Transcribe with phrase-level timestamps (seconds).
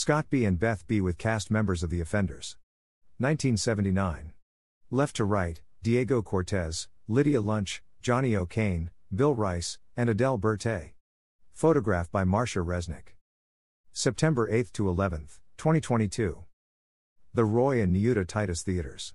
[0.00, 0.46] Scott B.
[0.46, 1.02] and Beth B.
[1.02, 2.56] with cast members of The Offenders.
[3.18, 4.32] 1979.
[4.90, 10.92] Left to Right, Diego Cortez, Lydia Lunch, Johnny O'Kane, Bill Rice, and Adele Bertei.
[11.52, 13.18] Photograph by Marcia Resnick.
[13.92, 15.28] September 8 to 11,
[15.58, 16.44] 2022.
[17.34, 19.12] The Roy and Niuta Titus Theaters.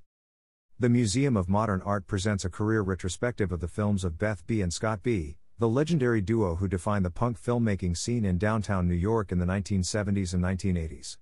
[0.78, 4.62] The Museum of Modern Art presents a career retrospective of the films of Beth B.
[4.62, 8.94] and Scott B., the legendary duo who defined the punk filmmaking scene in downtown New
[8.94, 11.16] York in the 1970s and 1980s.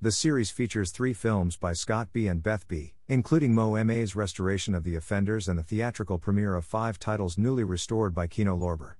[0.00, 2.26] The series features three films by Scott B.
[2.26, 6.98] and Beth B., including MoMA's restoration of The Offenders and the theatrical premiere of five
[6.98, 8.94] titles newly restored by Kino Lorber.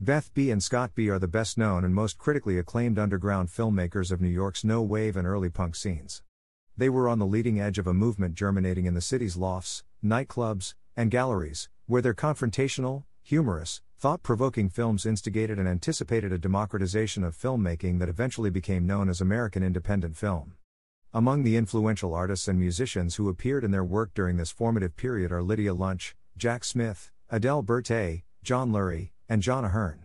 [0.00, 0.50] Beth B.
[0.50, 1.10] and Scott B.
[1.10, 5.14] are the best known and most critically acclaimed underground filmmakers of New York's no wave
[5.14, 6.22] and early punk scenes.
[6.74, 10.72] They were on the leading edge of a movement germinating in the city's lofts, nightclubs,
[10.96, 17.36] and galleries, where their confrontational, humorous, thought provoking films instigated and anticipated a democratization of
[17.36, 20.54] filmmaking that eventually became known as American independent film.
[21.12, 25.32] Among the influential artists and musicians who appeared in their work during this formative period
[25.32, 30.04] are Lydia Lunch, Jack Smith, Adele Bertei, John Lurie, and John Ahearn.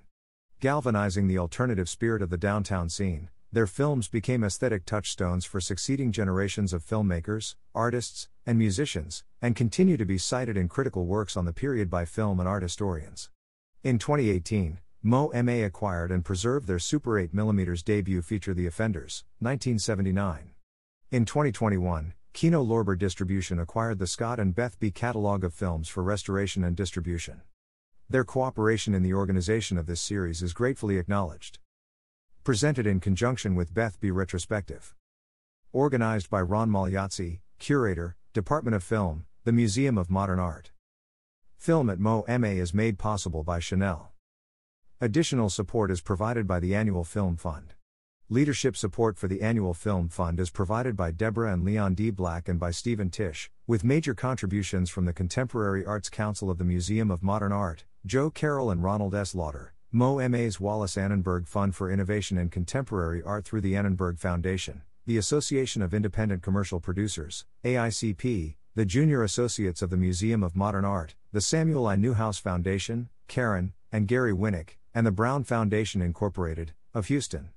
[0.59, 6.11] Galvanizing the alternative spirit of the downtown scene, their films became aesthetic touchstones for succeeding
[6.11, 11.45] generations of filmmakers, artists, and musicians, and continue to be cited in critical works on
[11.45, 13.29] the period by film and art historians.
[13.81, 20.51] In 2018, Mo MA acquired and preserved their Super 8mm debut feature The Offenders, 1979.
[21.11, 26.03] In 2021, Kino Lorber Distribution acquired the Scott and Beth B catalog of films for
[26.03, 27.39] restoration and distribution.
[28.09, 31.59] Their cooperation in the organization of this series is gratefully acknowledged.
[32.45, 34.11] Presented in conjunction with Beth B.
[34.11, 34.93] Retrospective.
[35.73, 40.69] Organized by Ron Magliozzi, Curator, Department of Film, the Museum of Modern Art.
[41.57, 44.11] Film at MoMA is made possible by Chanel.
[45.01, 47.73] Additional support is provided by the Annual Film Fund.
[48.29, 52.11] Leadership support for the Annual Film Fund is provided by Deborah and Leon D.
[52.11, 56.63] Black and by Stephen Tisch, with major contributions from the Contemporary Arts Council of the
[56.63, 59.33] Museum of Modern Art, Jo Carole and Ronald S.
[59.33, 59.74] Lauder.
[59.95, 65.17] Mo MA's Wallis Annenberg Fund for Innovation in Contemporary Art through the Annenberg Foundation, the
[65.17, 71.15] Association of Independent Commercial Producers, AICP, the Junior Associates of the Museum of Modern Art,
[71.31, 71.95] the Samuel I.
[71.95, 77.51] Newhouse Foundation, Karen, and Gary Winnick, and the Brown Foundation Incorporated, of Houston.